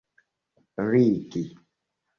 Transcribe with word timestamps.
ligi 0.89 1.43